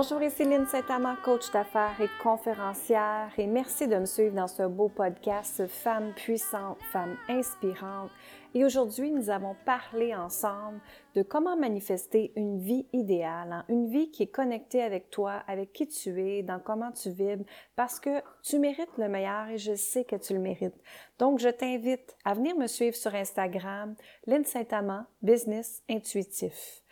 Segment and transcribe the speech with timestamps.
[0.00, 4.62] Bonjour, ici Lynne Saint-Amand, coach d'affaires et conférencière, et merci de me suivre dans ce
[4.62, 8.12] beau podcast Femmes puissantes, femmes inspirantes.
[8.54, 10.78] Et aujourd'hui, nous avons parlé ensemble
[11.16, 13.64] de comment manifester une vie idéale, hein.
[13.68, 17.44] une vie qui est connectée avec toi, avec qui tu es, dans comment tu vibres,
[17.74, 20.80] parce que tu mérites le meilleur et je sais que tu le mérites.
[21.18, 23.96] Donc, je t'invite à venir me suivre sur Instagram,
[24.28, 26.84] Lynne Saint-Amand, Business Intuitif.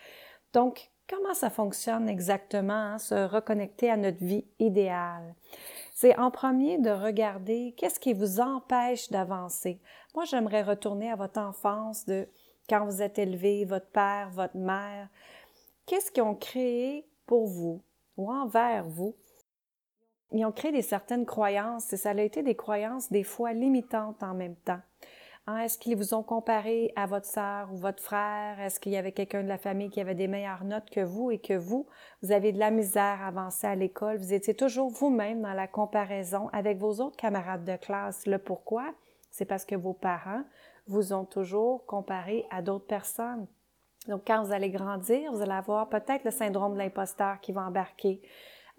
[0.52, 5.34] Donc, comment ça fonctionne exactement, hein, se reconnecter à notre vie idéale?
[5.94, 9.80] C'est en premier de regarder qu'est-ce qui vous empêche d'avancer.
[10.14, 12.28] Moi, j'aimerais retourner à votre enfance de
[12.68, 15.08] quand vous êtes élevé, votre père, votre mère.
[15.86, 17.82] Qu'est-ce qu'ils ont créé pour vous
[18.16, 19.14] ou envers vous?
[20.32, 24.22] Ils ont créé des certaines croyances et ça a été des croyances des fois limitantes
[24.22, 24.80] en même temps.
[25.48, 28.58] Hein, est-ce qu'ils vous ont comparé à votre sœur ou votre frère?
[28.58, 31.30] Est-ce qu'il y avait quelqu'un de la famille qui avait des meilleures notes que vous
[31.30, 31.86] et que vous,
[32.20, 34.16] vous avez de la misère à avancer à l'école?
[34.16, 38.26] Vous étiez toujours vous-même dans la comparaison avec vos autres camarades de classe.
[38.26, 38.92] Le pourquoi?
[39.30, 40.42] C'est parce que vos parents
[40.88, 43.46] vous ont toujours comparé à d'autres personnes.
[44.08, 47.62] Donc, quand vous allez grandir, vous allez avoir peut-être le syndrome de l'imposteur qui va
[47.62, 48.20] embarquer.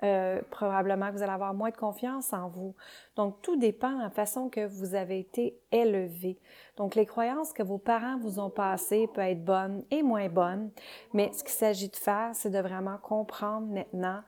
[0.03, 2.75] Euh, probablement que vous allez avoir moins de confiance en vous.
[3.15, 6.37] Donc, tout dépend de la façon que vous avez été élevé.
[6.75, 10.69] Donc, les croyances que vos parents vous ont passées peuvent être bonnes et moins bonnes,
[11.13, 14.21] mais ce qu'il s'agit de faire, c'est de vraiment comprendre maintenant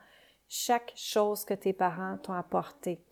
[0.48, 3.04] chaque chose que tes parents t'ont apporté.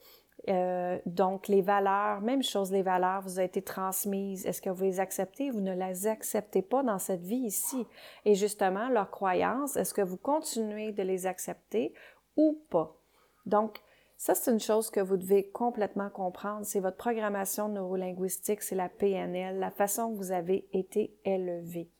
[0.48, 4.46] Euh, donc, les valeurs, même chose, les valeurs vous ont été transmises.
[4.46, 5.50] Est-ce que vous les acceptez?
[5.50, 7.86] Vous ne les acceptez pas dans cette vie ici?
[8.24, 11.92] Et justement, leurs croyances, est-ce que vous continuez de les accepter
[12.39, 12.97] ou pas.
[13.44, 13.83] Donc,
[14.17, 16.64] ça, c'est une chose que vous devez complètement comprendre.
[16.64, 21.91] C'est votre programmation neurolinguistique, c'est la PNL, la façon que vous avez été élevé.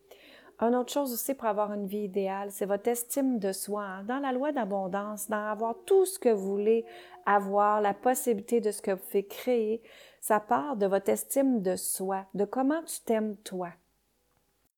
[0.61, 3.85] Une autre chose aussi pour avoir une vie idéale, c'est votre estime de soi.
[3.85, 4.05] Hein.
[4.05, 6.85] Dans la loi d'abondance, dans avoir tout ce que vous voulez
[7.27, 9.81] avoir, la possibilité de ce que vous faites créer,
[10.21, 13.71] ça part de votre estime de soi, de comment tu t'aimes toi.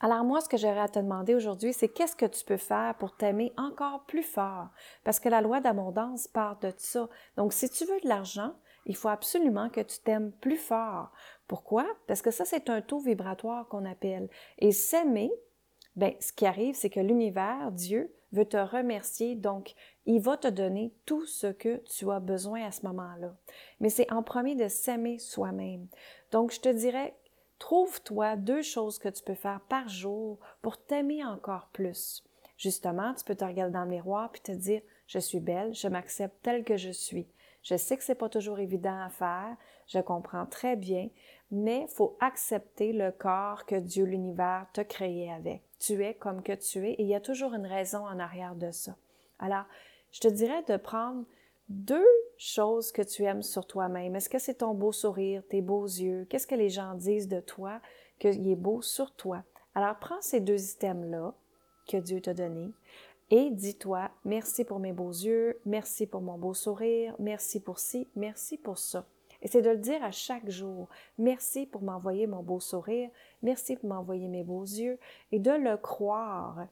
[0.03, 2.95] Alors moi, ce que j'aurais à te demander aujourd'hui, c'est qu'est-ce que tu peux faire
[2.99, 4.69] pour t'aimer encore plus fort?
[5.05, 7.09] Parce que la loi d'abondance part de ça.
[7.37, 8.55] Donc, si tu veux de l'argent,
[8.87, 11.13] il faut absolument que tu t'aimes plus fort.
[11.47, 11.87] Pourquoi?
[12.07, 14.31] Parce que ça, c'est un taux vibratoire qu'on appelle.
[14.59, 15.31] Et s'aimer,
[15.97, 19.75] ben, ce qui arrive, c'est que l'univers, Dieu, veut te remercier, donc
[20.07, 23.37] il va te donner tout ce que tu as besoin à ce moment-là.
[23.81, 25.89] Mais c'est en premier de s'aimer soi-même.
[26.31, 27.15] Donc, je te dirais,
[27.61, 32.25] Trouve-toi deux choses que tu peux faire par jour pour t'aimer encore plus.
[32.57, 35.87] Justement, tu peux te regarder dans le miroir puis te dire je suis belle, je
[35.87, 37.29] m'accepte telle que je suis.
[37.63, 39.57] Je sais que c'est pas toujours évident à faire,
[39.87, 41.11] je comprends très bien,
[41.51, 45.63] mais faut accepter le corps que Dieu l'univers t'a créé avec.
[45.79, 48.55] Tu es comme que tu es et il y a toujours une raison en arrière
[48.55, 48.97] de ça.
[49.39, 49.65] Alors,
[50.13, 51.25] je te dirais de prendre
[51.71, 54.17] deux choses que tu aimes sur toi-même.
[54.17, 56.27] Est-ce que c'est ton beau sourire, tes beaux yeux?
[56.29, 57.81] Qu'est-ce que les gens disent de toi
[58.19, 59.45] qu'il est beau sur toi?
[59.75, 61.33] Alors, prends ces deux items-là
[61.89, 62.73] que Dieu t'a donnés
[63.31, 68.09] et dis-toi merci pour mes beaux yeux, merci pour mon beau sourire, merci pour ci,
[68.17, 69.07] merci pour ça.
[69.43, 70.89] Et c'est de le dire à chaque jour.
[71.17, 73.11] Merci pour m'envoyer mon beau sourire,
[73.43, 74.99] merci pour m'envoyer mes beaux yeux
[75.31, 76.67] et de le croire.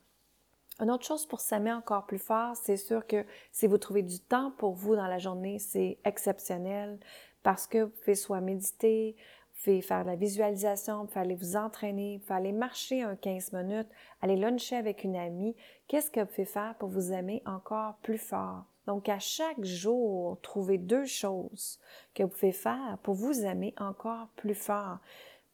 [0.81, 4.21] Une autre chose pour s'aimer encore plus fort, c'est sûr que si vous trouvez du
[4.21, 7.01] temps pour vous dans la journée, c'est exceptionnel
[7.43, 9.17] parce que vous pouvez soit méditer,
[9.59, 13.17] vous pouvez faire la visualisation, vous pouvez aller vous entraîner, vous pouvez aller marcher un
[13.17, 13.89] 15 minutes,
[14.23, 15.57] aller luncher avec une amie.
[15.89, 18.65] Qu'est-ce que vous pouvez faire pour vous aimer encore plus fort?
[18.87, 21.81] Donc, à chaque jour, trouvez deux choses
[22.15, 24.99] que vous pouvez faire pour vous aimer encore plus fort.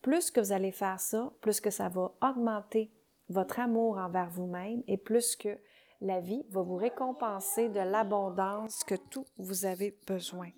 [0.03, 2.91] Plus que vous allez faire ça, plus que ça va augmenter
[3.29, 5.59] votre amour envers vous-même et plus que
[6.01, 10.51] la vie va vous récompenser de l'abondance que tout vous avez besoin.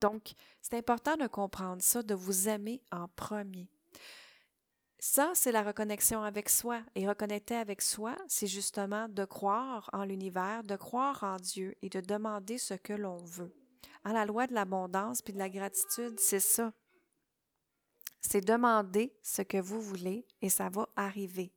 [0.00, 3.68] Donc, c'est important de comprendre ça, de vous aimer en premier.
[4.98, 6.80] Ça, c'est la reconnexion avec soi.
[6.94, 11.88] Et reconnecter avec soi, c'est justement de croire en l'univers, de croire en Dieu et
[11.88, 13.54] de demander ce que l'on veut.
[14.04, 16.72] En la loi de l'abondance puis de la gratitude, c'est ça
[18.26, 21.52] c'est demander ce que vous voulez et ça va arriver.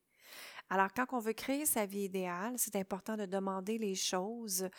[0.69, 4.69] Alors, quand on veut créer sa vie idéale, c'est important de demander les choses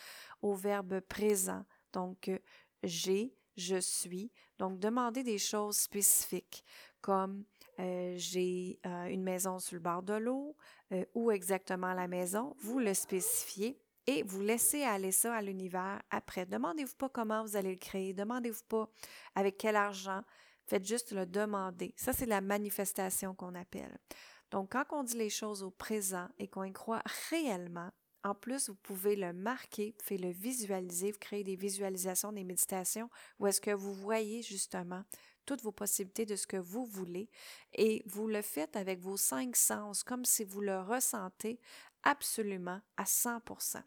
[0.41, 1.65] au verbe présent.
[1.91, 2.39] Donc, euh,
[2.81, 4.31] j'ai, je suis.
[4.57, 6.63] Donc, demander des choses spécifiques
[7.01, 7.43] comme
[7.79, 10.55] euh, j'ai euh, une maison sur le bord de l'eau,
[11.15, 16.45] où exactement la maison, vous le spécifiez et vous laissez aller ça à l'univers après.
[16.45, 18.89] Demandez-vous pas comment vous allez le créer, demandez-vous pas
[19.35, 20.21] avec quel argent,
[20.71, 21.93] Faites juste le demander.
[21.97, 23.99] Ça, c'est la manifestation qu'on appelle.
[24.51, 27.91] Donc, quand on dit les choses au présent et qu'on y croit réellement,
[28.23, 32.43] En plus, vous pouvez le marquer, vous pouvez le visualiser, vous créez des visualisations, des
[32.43, 33.09] méditations
[33.39, 35.03] où est-ce que vous voyez justement
[35.45, 37.31] toutes vos possibilités de ce que vous voulez
[37.73, 41.59] et vous le faites avec vos cinq sens comme si vous le ressentez
[42.03, 43.81] absolument à 100%.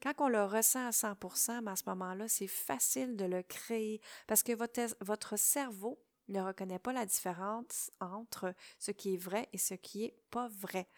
[0.00, 4.44] Quand on le ressent à 100%, à ce moment-là, c'est facile de le créer parce
[4.44, 5.98] que votre, votre cerveau
[6.32, 10.48] ne reconnaît pas la différence entre ce qui est vrai et ce qui est pas
[10.48, 10.88] vrai.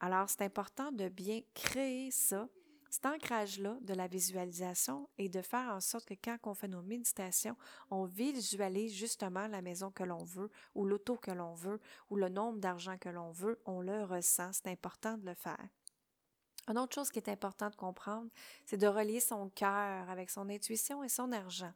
[0.00, 2.48] Alors, c'est important de bien créer ça,
[2.90, 6.82] cet ancrage-là de la visualisation et de faire en sorte que quand on fait nos
[6.82, 7.56] méditations,
[7.90, 11.80] on visualise justement la maison que l'on veut ou l'auto que l'on veut
[12.10, 14.50] ou le nombre d'argent que l'on veut, on le ressent.
[14.52, 15.68] C'est important de le faire.
[16.68, 18.30] Une autre chose qui est importante de comprendre,
[18.64, 21.72] c'est de relier son cœur avec son intuition et son argent.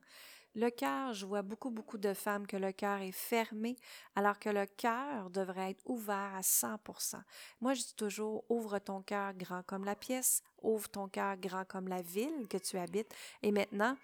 [0.55, 3.77] Le cœur, je vois beaucoup, beaucoup de femmes que le cœur est fermé,
[4.17, 7.23] alors que le cœur devrait être ouvert à 100%.
[7.61, 11.65] Moi, je dis toujours, ouvre ton cœur grand comme la pièce, ouvre ton cœur grand
[11.65, 13.97] comme la ville que tu habites, et maintenant,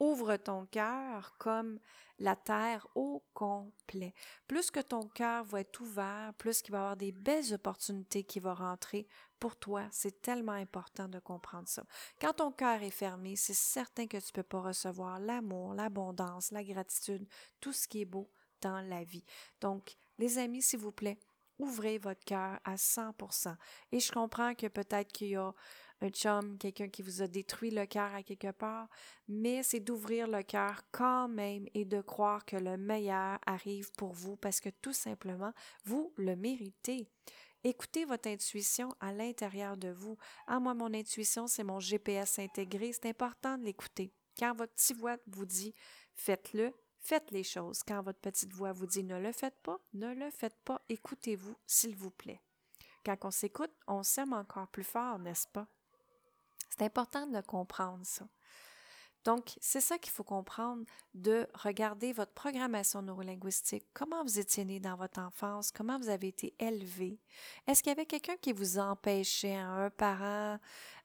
[0.00, 1.78] Ouvre ton cœur comme
[2.18, 4.14] la terre au complet.
[4.48, 8.24] Plus que ton cœur va être ouvert, plus qu'il va y avoir des belles opportunités
[8.24, 9.06] qui vont rentrer
[9.40, 9.88] pour toi.
[9.90, 11.82] C'est tellement important de comprendre ça.
[12.20, 16.52] Quand ton cœur est fermé, c'est certain que tu ne peux pas recevoir l'amour, l'abondance,
[16.52, 17.26] la gratitude,
[17.60, 19.24] tout ce qui est beau dans la vie.
[19.60, 21.18] Donc, les amis, s'il vous plaît,
[21.58, 23.56] ouvrez votre cœur à 100%.
[23.92, 25.52] Et je comprends que peut-être qu'il y a
[26.02, 28.88] un chum, quelqu'un qui vous a détruit le cœur à quelque part,
[29.28, 34.12] mais c'est d'ouvrir le cœur quand même et de croire que le meilleur arrive pour
[34.12, 35.52] vous parce que tout simplement,
[35.84, 37.08] vous le méritez.
[37.62, 40.16] Écoutez votre intuition à l'intérieur de vous.
[40.46, 42.92] Ah, moi, mon intuition, c'est mon GPS intégré.
[42.92, 44.14] C'est important de l'écouter.
[44.38, 45.74] Quand votre petite voix vous dit
[46.14, 47.82] faites-le, faites les choses.
[47.86, 50.80] Quand votre petite voix vous dit ne le faites pas, ne le faites pas.
[50.88, 52.40] Écoutez-vous, s'il vous plaît.
[53.04, 55.66] Quand on s'écoute, on s'aime encore plus fort, n'est-ce pas?
[56.70, 58.26] C'est important de comprendre, ça.
[59.24, 60.84] Donc, c'est ça qu'il faut comprendre,
[61.14, 66.28] de regarder votre programmation neurolinguistique, comment vous étiez né dans votre enfance, comment vous avez
[66.28, 67.18] été élevé?
[67.66, 70.58] Est-ce qu'il y avait quelqu'un qui vous empêchait, un parent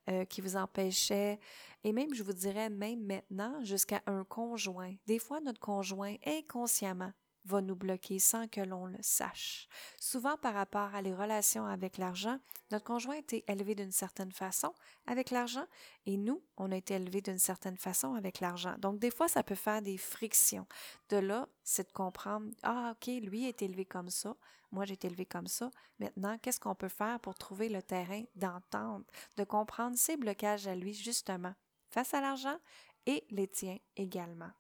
[0.10, 1.40] euh, qui vous empêchait,
[1.84, 4.94] et même, je vous dirais, même maintenant, jusqu'à un conjoint.
[5.08, 7.12] Des fois, notre conjoint, inconsciemment,
[7.46, 9.68] va nous bloquer sans que l'on le sache.
[10.00, 12.40] Souvent par rapport à les relations avec l'argent,
[12.72, 14.74] notre conjoint a été élevé d'une certaine façon
[15.06, 15.66] avec l'argent
[16.06, 18.76] et nous, on a été élevés d'une certaine façon avec l'argent.
[18.80, 20.68] Donc des fois, ça peut faire des frictions.
[21.10, 24.36] De là, c'est de comprendre, ah ok, lui est élevé comme ça,
[24.72, 25.70] moi j'ai été élevé comme ça.
[26.00, 29.06] Maintenant, qu'est-ce qu'on peut faire pour trouver le terrain d'entente,
[29.38, 31.54] de comprendre ses blocages à lui justement
[31.90, 32.58] face à l'argent
[33.06, 34.52] et les tiens également.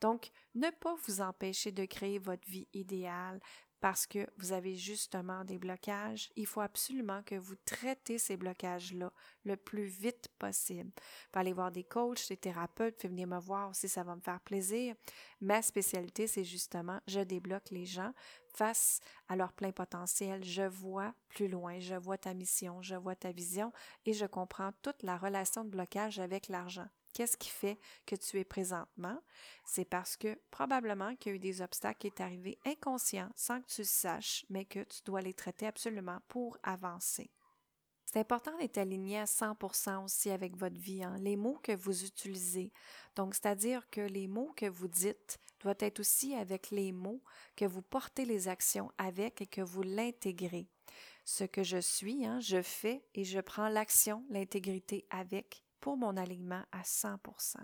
[0.00, 3.40] Donc, ne pas vous empêcher de créer votre vie idéale
[3.80, 6.30] parce que vous avez justement des blocages.
[6.36, 9.12] Il faut absolument que vous traitez ces blocages-là
[9.44, 10.90] le plus vite possible.
[11.32, 14.20] Vous aller voir des coachs, des thérapeutes, faites venir me voir aussi, ça va me
[14.20, 14.94] faire plaisir.
[15.40, 18.12] Ma spécialité, c'est justement, je débloque les gens
[18.54, 20.42] face à leur plein potentiel.
[20.42, 23.72] Je vois plus loin, je vois ta mission, je vois ta vision
[24.06, 26.88] et je comprends toute la relation de blocage avec l'argent.
[27.16, 29.18] Qu'est-ce qui fait que tu es présentement?
[29.64, 33.62] C'est parce que probablement qu'il y a eu des obstacles qui est arrivé inconscients sans
[33.62, 37.30] que tu le saches, mais que tu dois les traiter absolument pour avancer.
[38.04, 41.16] C'est important d'être aligné à 100% aussi avec votre vie, hein.
[41.18, 42.70] les mots que vous utilisez.
[43.14, 47.22] Donc, c'est-à-dire que les mots que vous dites doivent être aussi avec les mots
[47.56, 50.68] que vous portez les actions avec et que vous l'intégrez.
[51.24, 56.64] Ce que je suis, hein, je fais et je prends l'action, l'intégrité avec mon alignement
[56.72, 57.58] à 100%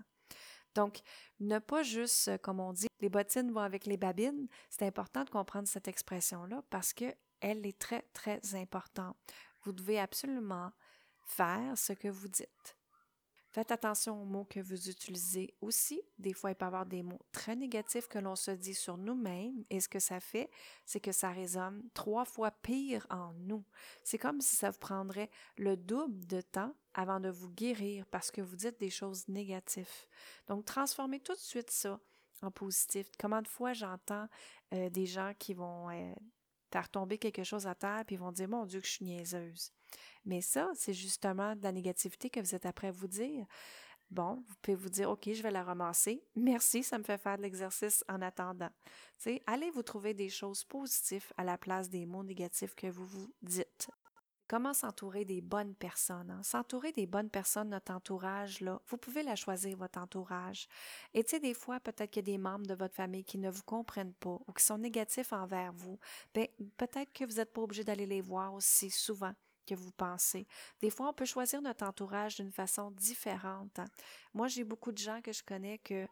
[0.75, 1.01] donc,
[1.41, 5.25] ne pas juste, euh, comme on dit, les bottines vont avec les babines, c'est important
[5.25, 9.17] de comprendre cette expression-là parce qu'elle est très, très importante.
[9.63, 10.73] Vous devez absolument
[11.25, 12.77] faire ce que vous dites.
[13.53, 16.01] Faites attention aux mots que vous utilisez aussi.
[16.19, 18.97] Des fois, il peut y avoir des mots très négatifs que l'on se dit sur
[18.97, 19.63] nous-mêmes.
[19.69, 20.51] Et ce que ça fait,
[20.87, 23.63] c'est que ça résonne trois fois pire en nous.
[24.05, 25.29] C'est comme si ça vous prendrait
[25.59, 30.07] le double de temps avant de vous guérir parce que vous dites des choses négatives.
[30.47, 32.01] Donc, transformez tout de suite ça
[32.41, 33.07] en positif.
[33.19, 34.29] Comment de fois j'entends
[34.73, 36.15] euh, des gens qui vont euh,
[36.73, 39.73] faire tomber quelque chose à terre ils vont dire Mon Dieu, que je suis niaiseuse.
[40.25, 43.47] Mais ça, c'est justement de la négativité que vous êtes après vous dire.
[44.13, 46.23] Bon, vous pouvez vous dire, OK, je vais la ramasser.
[46.37, 48.69] Merci, ça me fait faire de l'exercice en attendant.
[49.47, 53.33] allez vous trouver des choses positives à la place des mots négatifs que vous vous
[53.41, 53.89] dites.
[54.49, 56.31] Comment s'entourer des bonnes personnes?
[56.31, 56.43] Hein?
[56.43, 60.69] S'entourer des bonnes personnes, notre entourage, là, vous pouvez la choisir, votre entourage.
[61.15, 63.39] Et tu sais, des fois, peut-être qu'il y a des membres de votre famille qui
[63.39, 65.99] ne vous comprennent pas ou qui sont négatifs envers vous.
[66.35, 69.33] Ben, peut-être que vous n'êtes pas obligé d'aller les voir aussi souvent
[69.75, 70.47] vous pensez.
[70.81, 73.79] Des fois, on peut choisir notre entourage d'une façon différente.
[73.79, 73.87] Hein.
[74.35, 76.07] Moi, j'ai beaucoup de gens que je connais que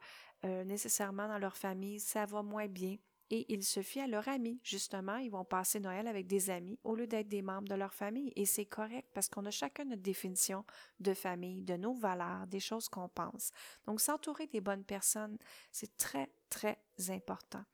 [0.45, 2.97] euh, nécessairement dans leur famille, ça va moins bien.
[3.33, 4.61] Et ils se fient à leurs amis.
[4.64, 7.95] Justement, ils vont passer Noël avec des amis au lieu d'être des membres de leur
[7.95, 8.33] famille.
[8.35, 10.64] Et c'est correct parce qu'on a chacun notre définition
[10.99, 13.52] de famille, de nos valeurs, des choses qu'on pense.
[13.87, 15.38] Donc, s'entourer des bonnes personnes,
[15.71, 17.64] c'est très, très important.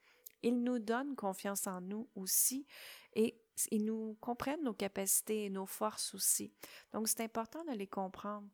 [0.42, 2.66] Ils nous donnent confiance en nous aussi
[3.14, 3.40] et
[3.70, 6.52] ils nous comprennent nos capacités et nos forces aussi.
[6.92, 8.48] Donc, c'est important de les comprendre.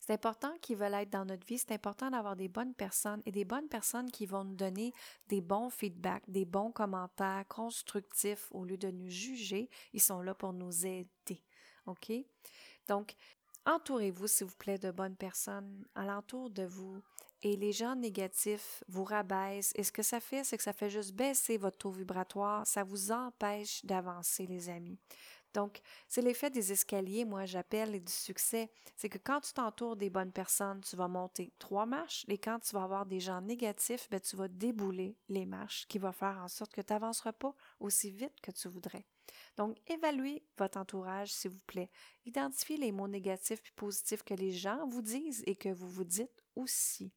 [0.00, 1.58] C'est important qu'ils veulent être dans notre vie.
[1.58, 4.92] C'est important d'avoir des bonnes personnes et des bonnes personnes qui vont nous donner
[5.28, 9.68] des bons feedbacks, des bons commentaires constructifs au lieu de nous juger.
[9.92, 11.42] Ils sont là pour nous aider.
[11.86, 12.12] OK?
[12.88, 13.14] Donc,
[13.64, 17.02] entourez-vous, s'il vous plaît, de bonnes personnes alentour de vous
[17.42, 19.72] et les gens négatifs vous rabaissent.
[19.74, 22.66] Et ce que ça fait, c'est que ça fait juste baisser votre taux vibratoire.
[22.66, 24.98] Ça vous empêche d'avancer, les amis.
[25.56, 28.70] Donc, c'est l'effet des escaliers, moi j'appelle, et du succès.
[28.94, 32.58] C'est que quand tu t'entoures des bonnes personnes, tu vas monter trois marches, et quand
[32.58, 36.38] tu vas avoir des gens négatifs, ben, tu vas débouler les marches, qui va faire
[36.42, 39.06] en sorte que tu n'avanceras pas aussi vite que tu voudrais.
[39.56, 41.90] Donc, évaluez votre entourage, s'il vous plaît.
[42.26, 46.04] Identifiez les mots négatifs et positifs que les gens vous disent et que vous vous
[46.04, 47.12] dites aussi.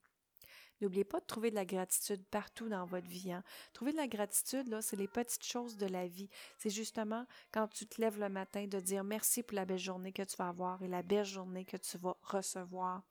[0.82, 3.32] N'oubliez pas de trouver de la gratitude partout dans votre vie.
[3.32, 3.44] Hein.
[3.74, 6.30] Trouver de la gratitude, là, c'est les petites choses de la vie.
[6.58, 10.14] C'est justement quand tu te lèves le matin de dire merci pour la belle journée
[10.14, 13.04] que tu vas avoir et la belle journée que tu vas recevoir.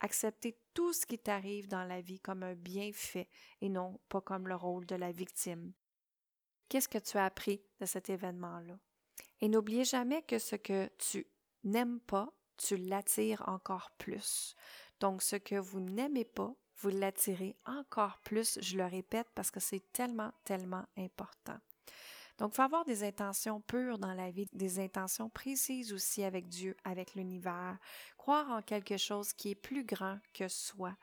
[0.00, 3.28] Accepter tout ce qui t'arrive dans la vie comme un bienfait
[3.62, 5.72] et non pas comme le rôle de la victime.
[6.68, 8.78] Qu'est-ce que tu as appris de cet événement-là?
[9.40, 11.26] Et n'oubliez jamais que ce que tu
[11.64, 14.54] n'aimes pas, tu l'attires encore plus.
[15.00, 19.60] Donc, ce que vous n'aimez pas, vous l'attirez encore plus, je le répète, parce que
[19.60, 21.58] c'est tellement, tellement important.
[22.38, 26.48] Donc, il faut avoir des intentions pures dans la vie, des intentions précises aussi avec
[26.48, 27.78] Dieu, avec l'univers,
[28.18, 30.94] croire en quelque chose qui est plus grand que soi.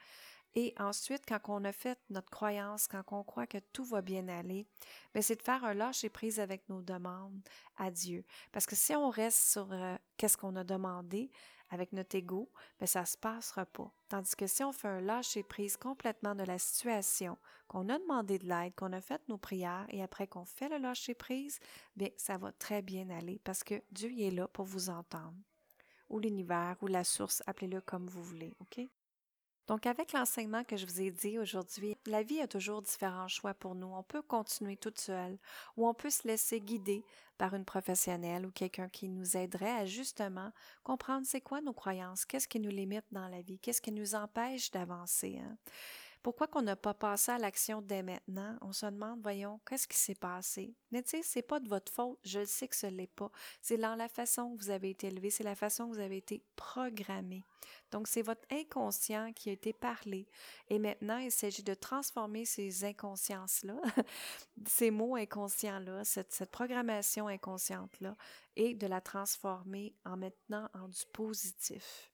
[0.56, 4.28] Et ensuite, quand on a fait notre croyance, quand on croit que tout va bien
[4.28, 4.68] aller,
[5.14, 7.42] ben, c'est de faire un lâcher prise avec nos demandes
[7.78, 8.24] à Dieu.
[8.52, 11.32] Parce que si on reste sur euh, qu'est-ce qu'on a demandé
[11.74, 13.92] avec notre ego, ben, ça se passera pas.
[14.08, 17.38] Tandis que si on fait un lâcher prise complètement de la situation,
[17.68, 20.78] qu'on a demandé de l'aide, qu'on a fait nos prières et après qu'on fait le
[20.78, 21.60] lâcher prise,
[21.96, 25.36] bien, ça va très bien aller parce que Dieu est là pour vous entendre.
[26.10, 28.88] Ou l'univers, ou la source, appelez-le comme vous voulez, OK?
[29.68, 33.54] Donc, avec l'enseignement que je vous ai dit aujourd'hui, la vie a toujours différents choix
[33.54, 33.88] pour nous.
[33.88, 35.38] On peut continuer toute seule
[35.78, 37.06] ou on peut se laisser guider
[37.38, 40.52] par une professionnelle ou quelqu'un qui nous aiderait à justement
[40.84, 44.16] comprendre c'est quoi nos croyances, qu'est-ce qui nous limite dans la vie, qu'est-ce qui nous
[44.16, 45.40] empêche d'avancer.
[45.40, 45.58] Hein?
[46.24, 48.58] Pourquoi qu'on n'a pas passé à l'action dès maintenant?
[48.62, 50.74] On se demande, voyons, qu'est-ce qui s'est passé?
[50.90, 53.30] Mais tu sais, c'est pas de votre faute, je le sais que ce l'est pas.
[53.62, 56.16] C'est dans la façon que vous avez été élevé, c'est la façon que vous avez
[56.16, 57.44] été programmé.
[57.92, 60.26] Donc, c'est votre inconscient qui a été parlé.
[60.70, 63.76] Et maintenant, il s'agit de transformer ces inconsciences-là,
[64.66, 68.16] ces mots inconscients-là, cette, cette programmation inconsciente-là,
[68.56, 72.13] et de la transformer en maintenant en du positif.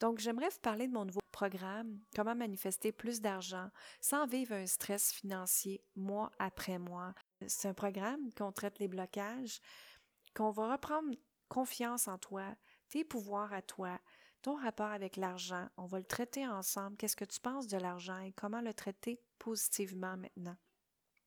[0.00, 4.66] Donc, j'aimerais vous parler de mon nouveau programme, comment manifester plus d'argent sans vivre un
[4.66, 7.14] stress financier mois après mois.
[7.46, 9.60] C'est un programme qu'on traite les blocages,
[10.34, 11.14] qu'on va reprendre
[11.48, 12.54] confiance en toi,
[12.88, 13.98] tes pouvoirs à toi,
[14.42, 15.68] ton rapport avec l'argent.
[15.76, 16.96] On va le traiter ensemble.
[16.96, 20.56] Qu'est-ce que tu penses de l'argent et comment le traiter positivement maintenant?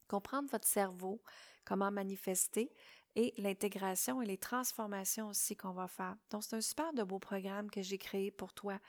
[0.08, 1.22] Comprendre votre cerveau,
[1.66, 2.74] comment manifester,
[3.16, 6.16] et l'intégration et les transformations aussi qu'on va faire.
[6.30, 8.80] Donc, c'est un super de beau programme que j'ai créé pour toi.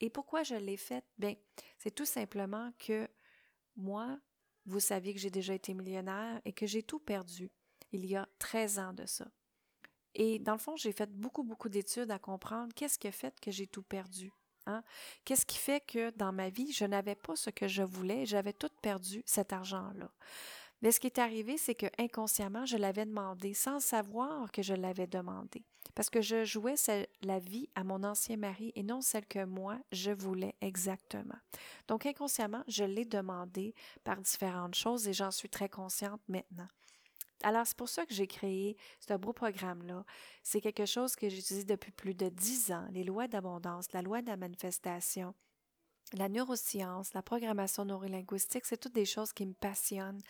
[0.00, 1.04] Et pourquoi je l'ai fait?
[1.18, 1.34] Bien,
[1.78, 3.08] c'est tout simplement que
[3.76, 4.18] moi,
[4.64, 7.50] vous saviez que j'ai déjà été millionnaire et que j'ai tout perdu
[7.92, 9.26] il y a 13 ans de ça.
[10.14, 13.38] Et dans le fond, j'ai fait beaucoup, beaucoup d'études à comprendre qu'est-ce qui a fait
[13.38, 14.32] que j'ai tout perdu.
[14.66, 14.82] Hein?
[15.24, 18.52] Qu'est-ce qui fait que dans ma vie, je n'avais pas ce que je voulais, j'avais
[18.52, 20.10] tout perdu cet argent-là.
[20.82, 24.74] Mais ce qui est arrivé, c'est que inconsciemment, je l'avais demandé sans savoir que je
[24.74, 25.64] l'avais demandé.
[25.94, 26.74] Parce que je jouais
[27.22, 31.38] la vie à mon ancien mari et non celle que moi, je voulais exactement.
[31.88, 36.68] Donc inconsciemment, je l'ai demandé par différentes choses et j'en suis très consciente maintenant.
[37.42, 40.04] Alors, c'est pour ça que j'ai créé ce beau programme-là.
[40.42, 44.22] C'est quelque chose que j'utilise depuis plus de dix ans, les lois d'abondance, la loi
[44.22, 45.34] de la manifestation.
[46.12, 50.20] La neuroscience, la programmation neurolinguistique, c'est toutes des choses qui me passionnent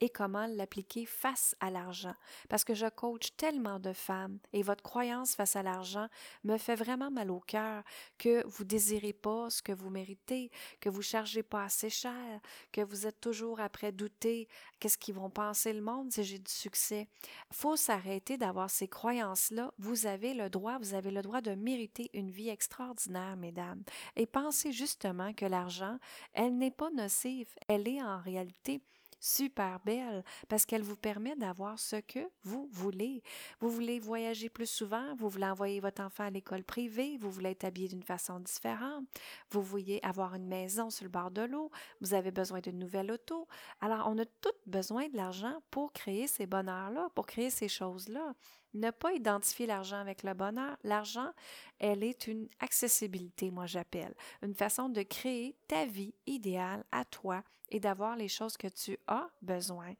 [0.00, 2.14] et comment l'appliquer face à l'argent.
[2.48, 6.06] Parce que je coach tellement de femmes et votre croyance face à l'argent
[6.44, 7.82] me fait vraiment mal au cœur
[8.16, 10.50] que vous désirez pas ce que vous méritez,
[10.80, 14.48] que vous chargez pas assez cher, que vous êtes toujours après douter
[14.78, 17.08] qu'est-ce qu'ils vont penser le monde si j'ai du succès.
[17.50, 19.72] Faut s'arrêter d'avoir ces croyances-là.
[19.78, 23.82] Vous avez le droit, vous avez le droit de mériter une vie extraordinaire, mesdames.
[24.16, 25.98] Et pensez justement que l'argent,
[26.32, 28.82] elle n'est pas nocive, elle est en réalité
[29.24, 33.22] super belle parce qu'elle vous permet d'avoir ce que vous voulez.
[33.58, 37.50] Vous voulez voyager plus souvent, vous voulez envoyer votre enfant à l'école privée, vous voulez
[37.50, 39.06] être habillé d'une façon différente,
[39.50, 41.70] vous voulez avoir une maison sur le bord de l'eau,
[42.02, 43.48] vous avez besoin d'une nouvelle auto.
[43.80, 48.34] Alors, on a tout besoin de l'argent pour créer ces bonheurs-là, pour créer ces choses-là.
[48.74, 50.76] Ne pas identifier l'argent avec le bonheur.
[50.82, 51.30] L'argent,
[51.78, 57.42] elle est une accessibilité, moi j'appelle, une façon de créer ta vie idéale à toi
[57.70, 59.94] et d'avoir les choses que tu as besoin.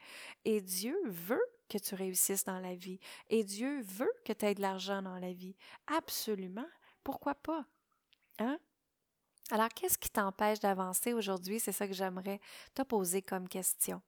[0.44, 3.00] Et Dieu veut que tu réussisses dans la vie.
[3.30, 5.56] Et Dieu veut que tu aies de l'argent dans la vie.
[5.86, 6.66] Absolument.
[7.02, 7.64] Pourquoi pas?
[8.38, 8.58] Hein?
[9.50, 11.60] Alors, qu'est-ce qui t'empêche d'avancer aujourd'hui?
[11.60, 12.40] C'est ça que j'aimerais
[12.74, 14.00] te poser comme question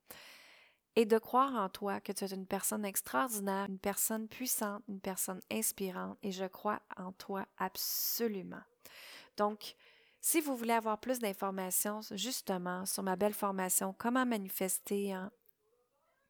[0.97, 5.01] et de croire en toi que tu es une personne extraordinaire, une personne puissante, une
[5.01, 8.63] personne inspirante, et je crois en toi absolument.
[9.37, 9.77] Donc,
[10.21, 15.15] si vous voulez avoir plus d'informations justement sur ma belle formation Comment manifester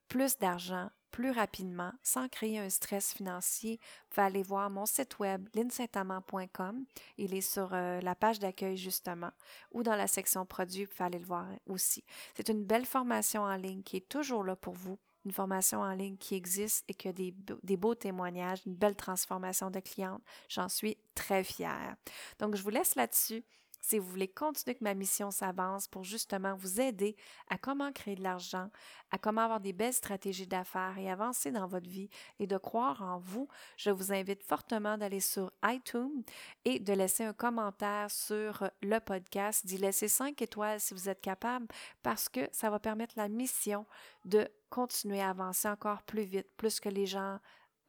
[0.08, 5.18] plus d'argent plus rapidement sans créer un stress financier, vous pouvez aller voir mon site
[5.18, 6.84] web linsaintamant.com.
[7.16, 9.30] Il est sur euh, la page d'accueil justement
[9.72, 12.04] ou dans la section produits, vous pouvez aller le voir aussi.
[12.34, 15.92] C'est une belle formation en ligne qui est toujours là pour vous une formation en
[15.92, 20.22] ligne qui existe et qui a des, des, beaux témoignages, une belle transformation de cliente.
[20.48, 21.96] J'en suis très fière.
[22.38, 23.42] Donc, je vous laisse là-dessus
[23.80, 27.16] si vous voulez continuer que ma mission s'avance pour justement vous aider
[27.48, 28.70] à comment créer de l'argent,
[29.10, 33.02] à comment avoir des belles stratégies d'affaires et avancer dans votre vie et de croire
[33.02, 36.22] en vous, je vous invite fortement d'aller sur iTunes
[36.64, 41.20] et de laisser un commentaire sur le podcast, d'y laisser cinq étoiles si vous êtes
[41.20, 41.66] capable,
[42.02, 43.86] parce que ça va permettre la mission
[44.24, 47.38] de continuer à avancer encore plus vite, plus que les gens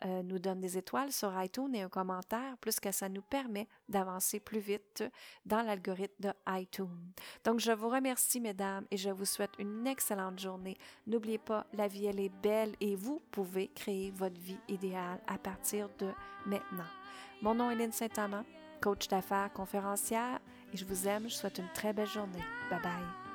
[0.05, 3.67] euh, nous donne des étoiles sur iTunes et un commentaire, plus que ça nous permet
[3.89, 5.03] d'avancer plus vite
[5.45, 7.12] dans l'algorithme de iTunes.
[7.43, 10.77] Donc, je vous remercie, mesdames, et je vous souhaite une excellente journée.
[11.07, 15.38] N'oubliez pas, la vie, elle est belle et vous pouvez créer votre vie idéale à
[15.38, 16.12] partir de
[16.45, 16.83] maintenant.
[17.41, 18.45] Mon nom est Lynne Saint-Amand,
[18.81, 20.39] coach d'affaires conférencière,
[20.73, 21.23] et je vous aime.
[21.23, 22.43] Je vous souhaite une très belle journée.
[22.69, 23.26] Bye bye.